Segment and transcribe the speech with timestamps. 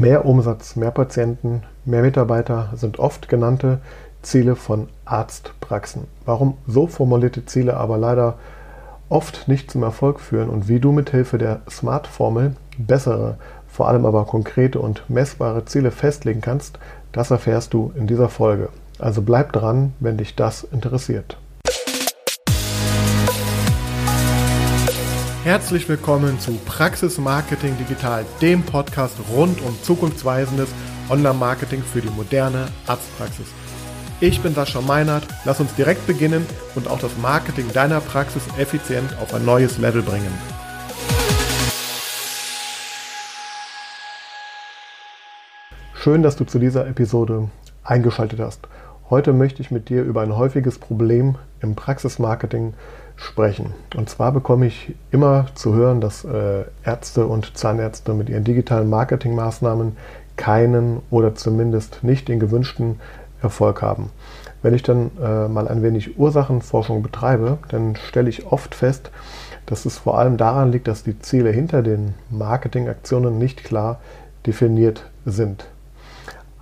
[0.00, 3.80] Mehr Umsatz, mehr Patienten, mehr Mitarbeiter sind oft genannte
[4.22, 6.04] Ziele von Arztpraxen.
[6.24, 8.38] Warum so formulierte Ziele aber leider
[9.10, 13.36] oft nicht zum Erfolg führen und wie du mithilfe der SMART-Formel bessere,
[13.68, 16.78] vor allem aber konkrete und messbare Ziele festlegen kannst,
[17.12, 18.70] das erfährst du in dieser Folge.
[18.98, 21.36] Also bleib dran, wenn dich das interessiert.
[25.42, 30.68] Herzlich willkommen zu Praxis Marketing Digital, dem Podcast rund um zukunftsweisendes
[31.08, 33.46] Online-Marketing für die moderne Arztpraxis.
[34.20, 36.44] Ich bin Sascha Meinert, lass uns direkt beginnen
[36.74, 40.30] und auch das Marketing deiner Praxis effizient auf ein neues Level bringen.
[45.94, 47.48] Schön, dass du zu dieser Episode
[47.82, 48.68] eingeschaltet hast.
[49.08, 52.99] Heute möchte ich mit dir über ein häufiges Problem im Praxismarketing sprechen.
[53.96, 58.88] Und zwar bekomme ich immer zu hören, dass äh, Ärzte und Zahnärzte mit ihren digitalen
[58.88, 59.96] Marketingmaßnahmen
[60.36, 62.98] keinen oder zumindest nicht den gewünschten
[63.42, 64.10] Erfolg haben.
[64.62, 69.10] Wenn ich dann äh, mal ein wenig Ursachenforschung betreibe, dann stelle ich oft fest,
[69.66, 74.00] dass es vor allem daran liegt, dass die Ziele hinter den Marketingaktionen nicht klar
[74.46, 75.66] definiert sind.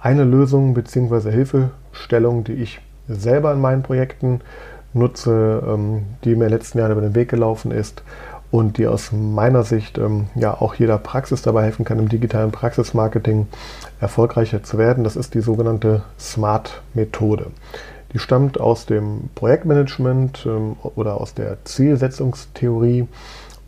[0.01, 1.31] Eine Lösung bzw.
[1.31, 4.41] Hilfestellung, die ich selber in meinen Projekten
[4.93, 8.03] nutze, ähm, die mir in den letzten Jahren über den Weg gelaufen ist
[8.51, 12.51] und die aus meiner Sicht ähm, ja auch jeder Praxis dabei helfen kann, im digitalen
[12.51, 13.47] Praxismarketing
[14.01, 15.05] erfolgreicher zu werden.
[15.05, 17.47] Das ist die sogenannte SMART-Methode.
[18.15, 23.07] Die stammt aus dem Projektmanagement ähm, oder aus der Zielsetzungstheorie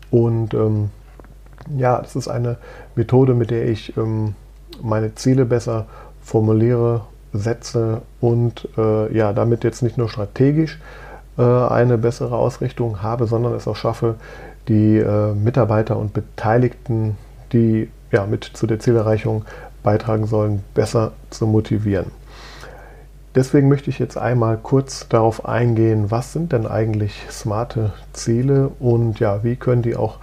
[0.09, 0.55] und
[1.77, 2.57] ja, das ist eine
[2.95, 3.93] Methode, mit der ich
[4.81, 5.85] meine Ziele besser
[6.21, 7.01] formuliere,
[7.33, 10.79] setze und äh, ja, damit jetzt nicht nur strategisch
[11.41, 14.15] eine bessere Ausrichtung habe, sondern es auch schaffe,
[14.67, 17.17] die äh, Mitarbeiter und Beteiligten,
[17.53, 19.45] die ja, mit zu der Zielerreichung
[19.83, 22.11] beitragen sollen, besser zu motivieren.
[23.33, 29.21] Deswegen möchte ich jetzt einmal kurz darauf eingehen, was sind denn eigentlich smarte Ziele und
[29.21, 30.17] ja, wie können die auch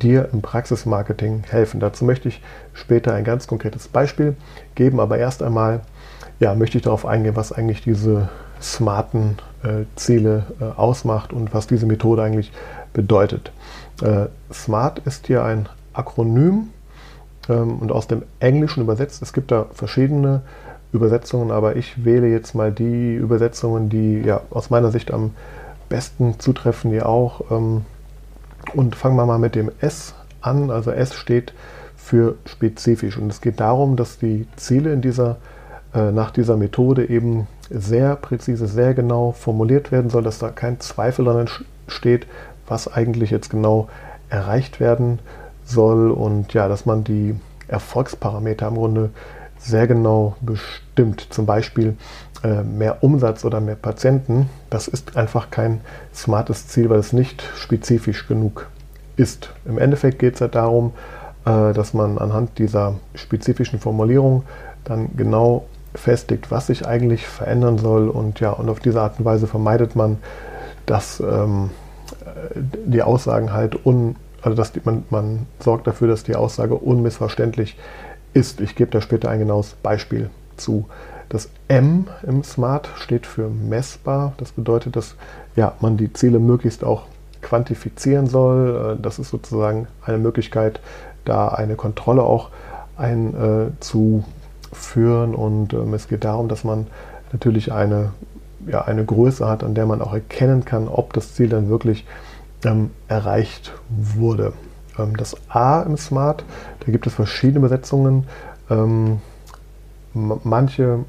[0.00, 1.80] dir im Praxismarketing helfen.
[1.80, 2.40] Dazu möchte ich
[2.72, 4.36] später ein ganz konkretes Beispiel
[4.76, 5.80] geben, aber erst einmal
[6.38, 8.28] ja, möchte ich darauf eingehen, was eigentlich diese
[8.62, 12.52] smarten äh, Ziele äh, ausmacht und was diese Methode eigentlich
[12.92, 13.52] bedeutet.
[14.02, 16.70] Äh, SMART ist hier ein Akronym
[17.48, 19.22] ähm, und aus dem Englischen übersetzt.
[19.22, 20.42] Es gibt da verschiedene
[20.92, 25.32] Übersetzungen, aber ich wähle jetzt mal die Übersetzungen, die ja aus meiner Sicht am
[25.88, 27.84] besten zutreffen, die auch ähm,
[28.74, 30.70] und fangen wir mal mit dem S an.
[30.70, 31.52] Also S steht
[31.96, 33.16] für spezifisch.
[33.16, 35.34] Und es geht darum, dass die Ziele in dieser, äh,
[35.94, 41.26] nach dieser Methode eben sehr präzise, sehr genau formuliert werden soll, dass da kein Zweifel
[41.26, 41.48] daran
[41.86, 42.26] steht,
[42.66, 43.88] was eigentlich jetzt genau
[44.30, 45.18] erreicht werden
[45.64, 47.34] soll und ja, dass man die
[47.68, 49.10] Erfolgsparameter im Grunde
[49.58, 51.26] sehr genau bestimmt.
[51.30, 51.96] Zum Beispiel
[52.42, 54.48] äh, mehr Umsatz oder mehr Patienten.
[54.70, 55.80] Das ist einfach kein
[56.14, 58.68] smartes Ziel, weil es nicht spezifisch genug
[59.16, 59.50] ist.
[59.64, 60.92] Im Endeffekt geht es halt darum,
[61.44, 64.42] äh, dass man anhand dieser spezifischen Formulierung
[64.84, 69.24] dann genau festigt, was sich eigentlich verändern soll und ja, und auf diese Art und
[69.24, 70.18] Weise vermeidet man,
[70.86, 71.70] dass ähm,
[72.54, 77.76] die Aussagen halt un, also dass die, man, man sorgt dafür, dass die Aussage unmissverständlich
[78.34, 78.60] ist.
[78.60, 80.86] Ich gebe da später ein genaues Beispiel zu.
[81.28, 84.32] Das M im Smart steht für messbar.
[84.36, 85.14] Das bedeutet, dass
[85.56, 87.04] ja, man die Ziele möglichst auch
[87.40, 88.96] quantifizieren soll.
[88.98, 90.80] Äh, das ist sozusagen eine Möglichkeit,
[91.24, 92.50] da eine Kontrolle auch
[94.72, 95.34] einzuführen.
[95.34, 96.86] Und ähm, es geht darum, dass man
[97.32, 98.12] natürlich eine,
[98.66, 102.06] ja, eine Größe hat, an der man auch erkennen kann, ob das Ziel dann wirklich
[102.64, 104.52] ähm, erreicht wurde.
[104.98, 106.44] Ähm, das A im Smart,
[106.80, 108.26] da gibt es verschiedene Übersetzungen.
[108.70, 109.20] Ähm,
[110.14, 111.00] manche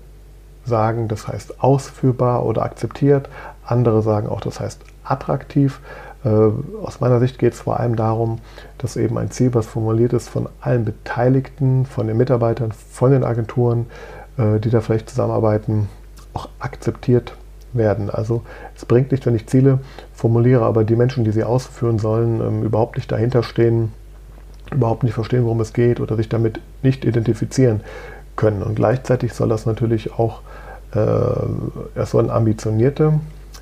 [0.65, 3.27] sagen, das heißt ausführbar oder akzeptiert,
[3.65, 5.81] andere sagen auch, das heißt attraktiv.
[6.23, 6.29] Äh,
[6.83, 8.39] aus meiner Sicht geht es vor allem darum,
[8.77, 13.23] dass eben ein Ziel, was formuliert ist, von allen Beteiligten, von den Mitarbeitern, von den
[13.23, 13.87] Agenturen,
[14.37, 15.89] äh, die da vielleicht zusammenarbeiten,
[16.33, 17.35] auch akzeptiert
[17.73, 18.09] werden.
[18.09, 18.43] Also
[18.75, 19.79] es bringt nicht, wenn ich Ziele
[20.13, 23.91] formuliere, aber die Menschen, die sie ausführen sollen, ähm, überhaupt nicht dahinter stehen,
[24.71, 27.81] überhaupt nicht verstehen, worum es geht oder sich damit nicht identifizieren
[28.35, 28.63] können.
[28.63, 30.41] Und gleichzeitig soll das natürlich auch,
[30.95, 33.13] äh, es sollen ambitionierte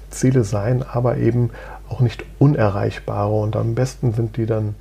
[0.09, 1.51] Ziele sein, aber eben
[1.89, 3.33] auch nicht unerreichbare.
[3.33, 4.75] Und am besten sind die dann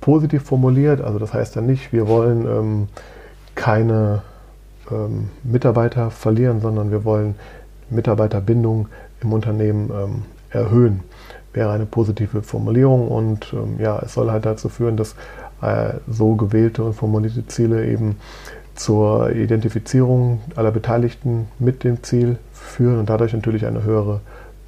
[0.00, 1.00] positiv formuliert.
[1.00, 2.88] Also das heißt dann nicht, wir wollen ähm,
[3.54, 4.22] keine
[4.90, 7.34] ähm, Mitarbeiter verlieren, sondern wir wollen
[7.90, 8.88] Mitarbeiterbindung
[9.20, 11.00] im Unternehmen ähm, erhöhen.
[11.52, 15.16] Wäre eine positive Formulierung und ähm, ja, es soll halt dazu führen, dass
[15.62, 18.16] äh, so gewählte und formulierte Ziele eben
[18.80, 24.20] zur Identifizierung aller Beteiligten mit dem Ziel führen und dadurch natürlich eine höhere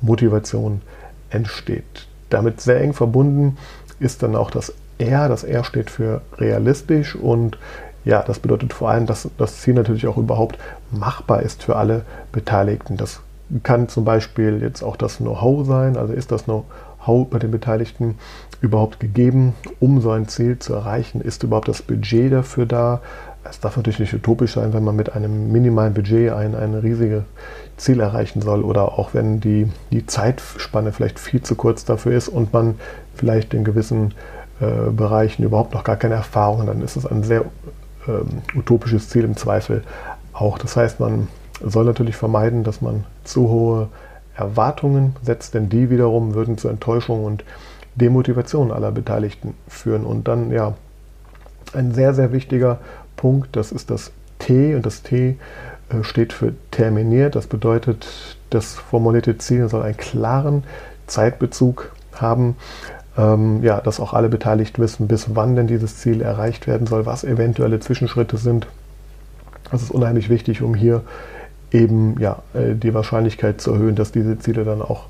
[0.03, 0.83] Motivation
[1.31, 2.07] entsteht.
[2.29, 3.57] Damit sehr eng verbunden
[4.01, 5.31] ist dann auch das R.
[5.31, 7.57] Das R steht für realistisch und
[8.05, 10.59] ja, das bedeutet vor allem, dass das Ziel natürlich auch überhaupt
[10.91, 12.99] machbar ist für alle Beteiligten.
[12.99, 13.21] Das
[13.63, 18.19] kann zum Beispiel jetzt auch das Know-how sein, also ist das Know-how bei den Beteiligten
[18.61, 21.23] überhaupt gegeben, um so ein Ziel zu erreichen?
[21.23, 23.01] Ist überhaupt das Budget dafür da?
[23.45, 27.25] Es darf natürlich nicht utopisch sein, wenn man mit einem minimalen Budget ein, ein riesiges
[27.77, 32.29] Ziel erreichen soll oder auch wenn die, die Zeitspanne vielleicht viel zu kurz dafür ist
[32.29, 32.77] und man
[33.15, 34.15] vielleicht in gewissen
[34.61, 37.45] äh, Bereichen überhaupt noch gar keine Erfahrung, dann ist es ein sehr
[38.07, 39.83] ähm, utopisches Ziel im Zweifel
[40.33, 40.59] auch.
[40.59, 41.29] Das heißt, man
[41.65, 43.89] soll natürlich vermeiden, dass man zu hohe
[44.35, 47.45] Erwartungen setzt, denn die wiederum würden zu Enttäuschung und
[47.95, 50.05] Demotivation aller Beteiligten führen.
[50.05, 50.75] Und dann, ja,
[51.75, 52.79] ein sehr, sehr wichtiger
[53.17, 55.37] Punkt, das ist das T und das T
[55.89, 57.37] äh, steht für terminiert.
[57.37, 60.65] Das bedeutet, das formulierte Ziel soll einen klaren
[61.07, 62.57] Zeitbezug haben
[63.17, 67.07] ähm, ja, dass auch alle beteiligt wissen, bis wann denn dieses Ziel erreicht werden soll,
[67.07, 68.67] was eventuelle Zwischenschritte sind.
[69.71, 71.03] Das ist unheimlich wichtig, um hier
[71.71, 75.07] eben ja, äh, die Wahrscheinlichkeit zu erhöhen, dass diese Ziele dann auch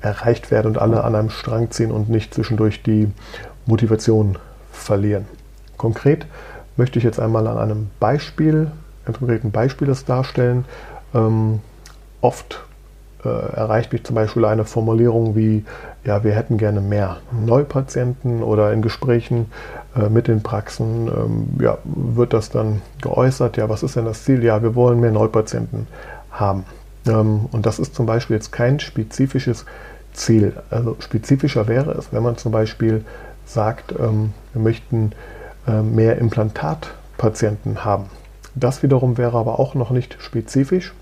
[0.00, 3.08] erreicht werden und alle an einem Strang ziehen und nicht zwischendurch die
[3.66, 4.38] Motivation
[4.72, 5.26] verlieren.
[5.76, 6.26] Konkret
[6.76, 8.70] möchte ich jetzt einmal an einem Beispiel,
[9.04, 10.64] einem konkreten Beispiel das darstellen.
[11.14, 11.60] Ähm,
[12.20, 12.64] oft
[13.24, 15.64] äh, erreicht mich zum Beispiel eine Formulierung wie,
[16.04, 19.46] ja, wir hätten gerne mehr Neupatienten oder in Gesprächen
[19.96, 24.24] äh, mit den Praxen ähm, ja, wird das dann geäußert, ja, was ist denn das
[24.24, 24.42] Ziel?
[24.42, 25.86] Ja, wir wollen mehr Neupatienten
[26.30, 26.64] haben.
[27.06, 29.66] Ähm, und das ist zum Beispiel jetzt kein spezifisches
[30.12, 30.54] Ziel.
[30.70, 33.04] Also spezifischer wäre es, wenn man zum Beispiel
[33.44, 35.12] sagt, ähm, wir möchten
[35.66, 38.06] mehr Implantatpatienten haben.
[38.54, 40.92] Das wiederum wäre aber auch noch nicht spezifisch,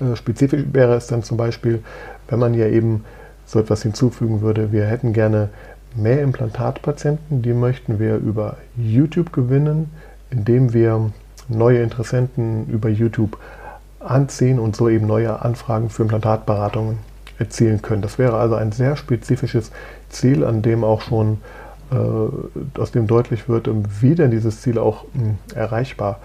[0.00, 1.82] äh, spezifisch wäre es dann zum Beispiel,
[2.28, 3.04] wenn man ja eben
[3.46, 5.50] so etwas hinzufügen würde, wir hätten gerne
[5.94, 9.90] mehr Implantatpatienten, die möchten wir über YouTube gewinnen,
[10.30, 11.12] indem wir
[11.48, 13.38] neue Interessenten über YouTube
[14.00, 16.98] anziehen und so eben neue Anfragen für Implantatberatungen
[17.38, 18.02] erzielen können.
[18.02, 19.70] Das wäre also ein sehr spezifisches
[20.08, 21.63] Ziel, an dem auch schon äh,
[22.78, 23.68] aus dem deutlich wird,
[24.00, 26.18] wie denn dieses Ziel auch mh, erreichbar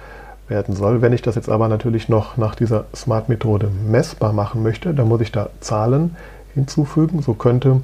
[0.48, 1.02] werden soll.
[1.02, 5.22] Wenn ich das jetzt aber natürlich noch nach dieser Smart-Methode messbar machen möchte, dann muss
[5.22, 6.16] ich da Zahlen
[6.56, 7.22] hinzufügen.
[7.22, 7.82] So könnte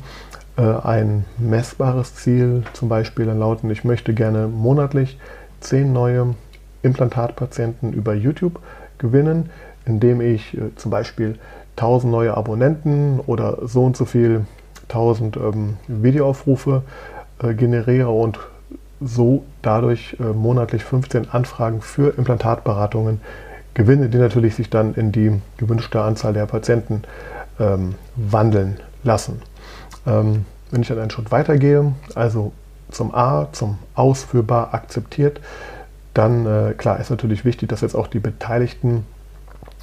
[0.57, 5.19] äh, ein messbares Ziel zum Beispiel dann lauten, ich möchte gerne monatlich
[5.61, 6.35] 10 neue
[6.81, 8.59] Implantatpatienten über YouTube
[8.97, 9.49] gewinnen,
[9.85, 11.37] indem ich äh, zum Beispiel
[11.77, 14.45] 1000 neue Abonnenten oder so und so viel
[14.89, 16.83] 1000 ähm, Videoaufrufe
[17.41, 18.39] äh, generiere und
[19.01, 23.21] so dadurch äh, monatlich 15 Anfragen für Implantatberatungen
[23.73, 27.03] gewinne, die natürlich sich dann in die gewünschte Anzahl der Patienten
[27.59, 29.41] ähm, wandeln lassen.
[30.07, 32.53] Ähm, wenn ich dann einen Schritt weitergehe, also
[32.89, 35.41] zum A, zum ausführbar akzeptiert,
[36.13, 39.05] dann äh, klar ist natürlich wichtig, dass jetzt auch die Beteiligten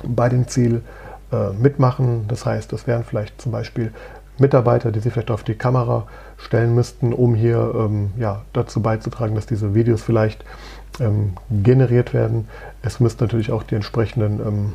[0.03, 0.83] bei dem Ziel
[1.31, 2.27] äh, mitmachen.
[2.29, 3.93] Das heißt, das wären vielleicht zum Beispiel
[4.43, 6.07] Mitarbeiter, die sich vielleicht auf die Kamera
[6.37, 10.45] stellen müssten, um hier ähm, ja, dazu beizutragen, dass diese Videos vielleicht
[11.01, 12.49] ähm, generiert werden.
[12.83, 14.73] Es müssten natürlich auch die entsprechenden ähm,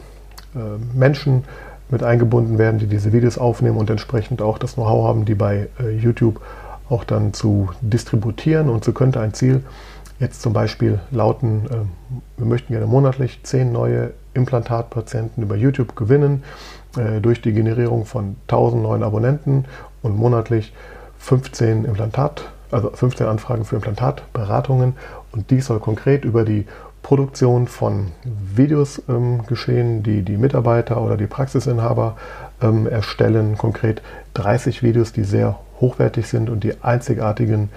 [0.55, 1.43] äh, Menschen
[1.89, 5.69] mit eingebunden werden, die diese Videos aufnehmen und entsprechend auch das Know-how haben, die bei
[5.79, 6.41] äh, YouTube
[6.89, 8.69] auch dann zu distributieren.
[8.69, 9.63] Und so könnte ein Ziel
[10.19, 16.43] jetzt zum Beispiel lauten, äh, wir möchten gerne monatlich zehn neue Implantatpatienten über YouTube gewinnen
[16.98, 19.66] äh, durch die Generierung von 1000 neuen Abonnenten
[20.01, 20.74] und monatlich
[21.20, 24.96] 15 Implantat, also 15 Anfragen für Implantatberatungen
[25.32, 26.66] und dies soll konkret über die
[27.08, 32.18] Produktion von Videos ähm, geschehen, die die Mitarbeiter oder die Praxisinhaber
[32.62, 33.58] ähm, erstellen.
[33.58, 34.01] Konkret
[34.34, 37.70] 30 Videos, die sehr hochwertig sind und die einzigartigen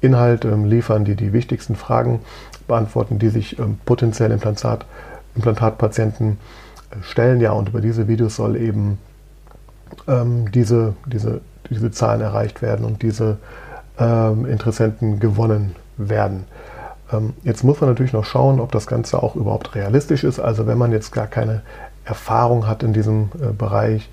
[0.00, 2.20] Inhalte ähm, liefern, die die wichtigsten Fragen
[2.66, 4.86] beantworten, die sich ähm, potenziell Implantat,
[5.36, 6.38] Implantatpatienten
[7.02, 7.40] stellen.
[7.40, 8.98] Ja, und über diese Videos soll eben
[10.06, 13.38] ähm, diese, diese diese Zahlen erreicht werden und diese
[13.98, 16.44] ähm, Interessenten gewonnen werden.
[17.12, 20.40] Ähm, jetzt muss man natürlich noch schauen, ob das Ganze auch überhaupt realistisch ist.
[20.40, 21.62] Also wenn man jetzt gar keine
[22.04, 24.10] Erfahrung hat in diesem äh, Bereich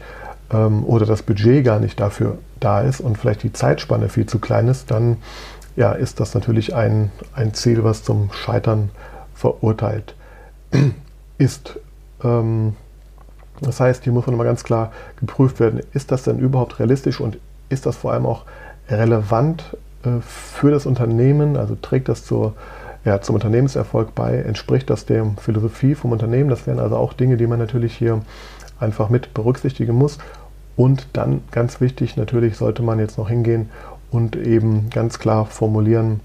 [0.51, 4.39] ähm, oder das Budget gar nicht dafür da ist und vielleicht die Zeitspanne viel zu
[4.39, 5.17] klein ist, dann
[5.75, 8.89] ja, ist das natürlich ein, ein Ziel, was zum Scheitern
[9.36, 10.15] verurteilt
[11.38, 11.79] ist.
[12.24, 12.75] Ähm,
[13.62, 17.19] das heißt, hier muss man mal ganz klar geprüft werden, ist das denn überhaupt realistisch
[17.19, 17.38] und
[17.69, 18.43] ist das vor allem auch
[18.89, 21.57] relevant äh, für das Unternehmen?
[21.57, 22.53] Also trägt das zur
[23.07, 24.36] ja, zum Unternehmenserfolg bei?
[24.39, 26.50] Entspricht das der Philosophie vom Unternehmen?
[26.50, 28.21] Das wären also auch Dinge, die man natürlich hier
[28.81, 30.17] einfach mit berücksichtigen muss.
[30.75, 33.69] Und dann ganz wichtig, natürlich sollte man jetzt noch hingehen
[34.12, 36.19] und eben ganz klar formulieren,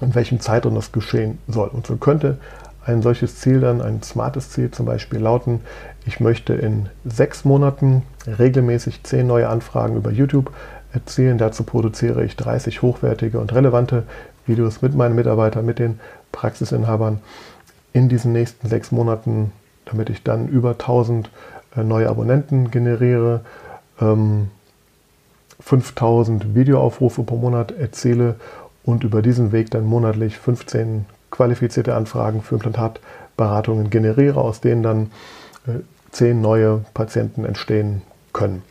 [0.00, 1.68] in welchem Zeitraum das geschehen soll.
[1.68, 2.38] Und so könnte
[2.86, 5.60] ein solches Ziel dann, ein smartes Ziel zum Beispiel lauten,
[6.06, 10.52] ich möchte in sechs Monaten regelmäßig zehn neue Anfragen über YouTube
[10.92, 11.36] erzielen.
[11.36, 14.04] Dazu produziere ich 30 hochwertige und relevante
[14.46, 15.98] Videos mit meinen Mitarbeitern, mit den
[16.30, 17.18] Praxisinhabern
[17.92, 19.50] in diesen nächsten sechs Monaten,
[19.84, 21.30] damit ich dann über 1000
[21.76, 23.40] äh, neue Abonnenten generiere,
[25.58, 28.36] 5000 ähm, Videoaufrufe pro Monat erziele
[28.84, 35.10] und über diesen Weg dann monatlich 15 qualifizierte Anfragen für Implantatberatungen generiere, aus denen dann
[35.66, 35.80] äh,
[36.10, 38.02] zehn neue Patienten entstehen
[38.32, 38.62] können.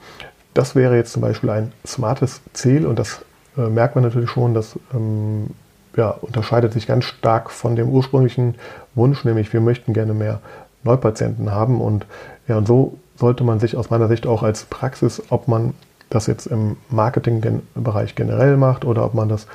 [0.54, 3.22] Das wäre jetzt zum Beispiel ein smartes Ziel und das
[3.58, 5.50] äh, merkt man natürlich schon, das ähm,
[5.96, 8.56] ja, unterscheidet sich ganz stark von dem ursprünglichen
[8.96, 10.40] Wunsch, nämlich wir möchten gerne mehr
[10.84, 12.06] Neupatienten haben und
[12.48, 15.74] ja, und so sollte man sich aus meiner Sicht auch als Praxis, ob man
[16.16, 19.48] das jetzt im Marketingbereich generell macht oder ob man das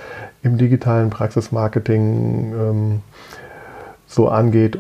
[0.42, 3.02] im digitalen Praxismarketing ähm,
[4.06, 4.78] so angeht,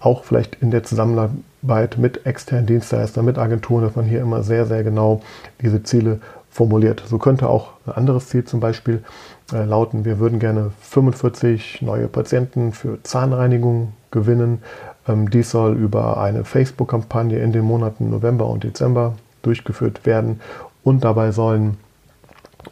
[0.00, 4.66] auch vielleicht in der Zusammenarbeit mit externen Dienstleistern, mit Agenturen, dass man hier immer sehr,
[4.66, 5.20] sehr genau
[5.60, 6.20] diese Ziele
[6.50, 7.02] formuliert.
[7.06, 9.04] So könnte auch ein anderes Ziel zum Beispiel
[9.52, 14.62] äh, lauten, wir würden gerne 45 neue Patienten für Zahnreinigung gewinnen.
[15.06, 20.40] Ähm, dies soll über eine Facebook-Kampagne in den Monaten November und Dezember durchgeführt werden
[20.82, 21.78] und dabei sollen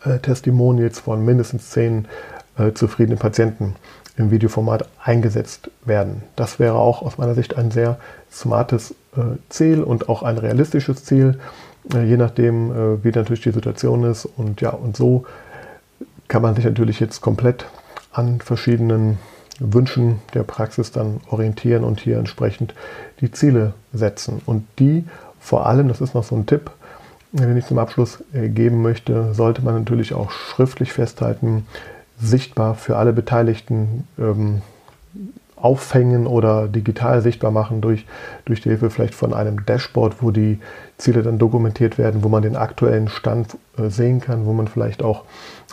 [0.05, 2.07] äh, Testimonials von mindestens zehn
[2.59, 3.77] äh, zufriedenen Patienten
[4.17, 6.23] im Videoformat eingesetzt werden.
[6.37, 7.99] Das wäre auch aus meiner Sicht ein sehr
[8.31, 11.39] smartes äh, Ziel und auch ein realistisches Ziel,
[11.95, 14.25] äh, je nachdem, äh, wie natürlich die Situation ist.
[14.25, 15.25] Und ja, und so
[16.27, 17.67] kann man sich natürlich jetzt komplett
[18.13, 19.19] an verschiedenen
[19.61, 22.75] Wünschen der Praxis dann orientieren und hier entsprechend
[23.21, 24.41] die Ziele setzen.
[24.45, 25.05] Und die
[25.41, 26.71] vor allem, das ist noch so ein Tipp,
[27.33, 31.67] den ich zum Abschluss äh, geben möchte, sollte man natürlich auch schriftlich festhalten,
[32.21, 34.63] sichtbar für alle Beteiligten ähm,
[35.57, 38.07] aufhängen oder digital sichtbar machen durch,
[38.45, 40.61] durch die Hilfe vielleicht von einem Dashboard, wo die
[40.99, 45.03] Ziele dann dokumentiert werden, wo man den aktuellen Stand äh, sehen kann, wo man vielleicht
[45.03, 45.25] auch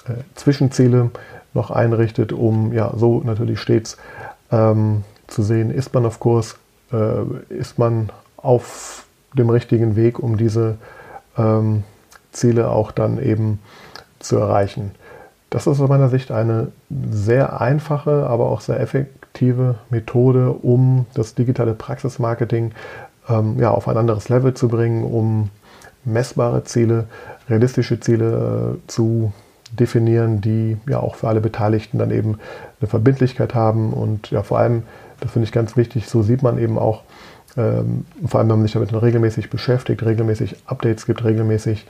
[0.08, 1.12] äh, Zwischenziele
[1.54, 3.98] noch einrichtet, um ja so natürlich stets
[4.52, 6.58] ähm, zu sehen, ist man auf Kurs,
[6.92, 10.78] äh, ist man auf dem richtigen Weg, um diese
[11.38, 11.84] ähm,
[12.32, 13.60] Ziele auch dann eben
[14.20, 14.92] zu erreichen.
[15.50, 21.36] Das ist aus meiner Sicht eine sehr einfache, aber auch sehr effektive Methode, um das
[21.36, 22.72] digitale Praxismarketing
[23.30, 25.50] ähm, ja, auf ein anderes Level zu bringen, um
[26.04, 27.06] messbare Ziele,
[27.50, 29.34] realistische Ziele äh, zu
[29.72, 32.38] definieren, die ja auch für alle Beteiligten dann eben
[32.80, 34.84] eine Verbindlichkeit haben und ja vor allem,
[35.20, 37.04] das finde ich ganz wichtig, so sieht man eben auch,
[37.58, 41.86] ähm, vor allem wenn man sich damit regelmäßig beschäftigt, regelmäßig Updates gibt, regelmäßig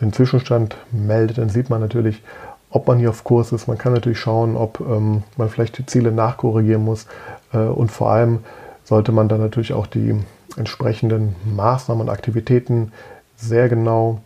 [0.00, 2.22] den Zwischenstand meldet, dann sieht man natürlich,
[2.70, 3.66] ob man hier auf Kurs ist.
[3.66, 7.06] Man kann natürlich schauen, ob ähm, man vielleicht die Ziele nachkorrigieren muss.
[7.52, 8.38] Äh, und vor allem
[8.84, 10.16] sollte man dann natürlich auch die
[10.56, 12.92] entsprechenden Maßnahmen und Aktivitäten
[13.36, 14.20] sehr genau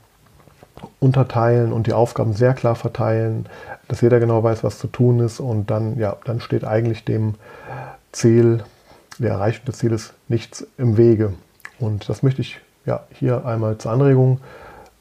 [1.00, 3.46] unterteilen und die Aufgaben sehr klar verteilen,
[3.88, 7.34] dass jeder genau weiß, was zu tun ist und dann, ja, dann steht eigentlich dem
[8.12, 8.64] Ziel,
[9.18, 11.34] der Erreichung des Zieles nichts im Wege.
[11.78, 14.40] Und das möchte ich ja, hier einmal zur Anregung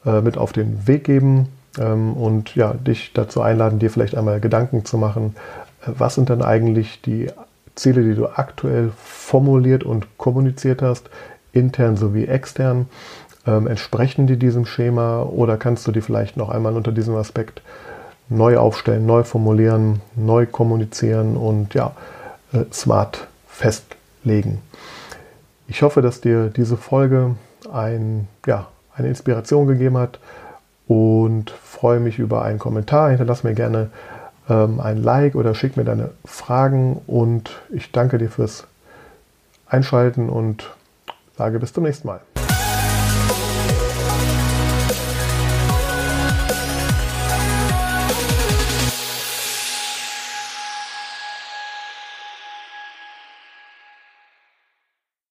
[0.04, 4.40] äh, mit auf den Weg geben ähm, und ja, dich dazu einladen, dir vielleicht einmal
[4.40, 5.36] Gedanken zu machen,
[5.82, 7.28] äh, was sind denn eigentlich die
[7.74, 11.10] Ziele, die du aktuell formuliert und kommuniziert hast,
[11.52, 12.88] intern sowie extern.
[13.46, 17.62] Ähm, entsprechen die diesem Schema oder kannst du die vielleicht noch einmal unter diesem Aspekt
[18.28, 21.92] neu aufstellen, neu formulieren, neu kommunizieren und ja,
[22.52, 24.03] äh, smart festlegen.
[25.66, 27.36] Ich hoffe, dass dir diese Folge
[27.72, 30.18] ein, ja, eine Inspiration gegeben hat
[30.86, 33.10] und freue mich über einen Kommentar.
[33.10, 33.90] Hinterlass mir gerne
[34.48, 38.66] ähm, ein Like oder schick mir deine Fragen und ich danke dir fürs
[39.66, 40.70] Einschalten und
[41.36, 42.20] sage bis zum nächsten Mal.